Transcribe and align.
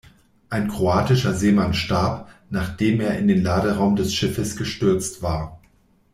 Ein 0.49 0.67
kroatischer 0.67 1.35
Seemann 1.35 1.75
starb, 1.75 2.27
nachdem 2.49 3.01
er 3.01 3.19
in 3.19 3.27
den 3.27 3.43
Laderaum 3.43 3.95
des 3.95 4.15
Schiffes 4.15 4.55
gestürzt 4.55 5.21
war. 5.21 5.61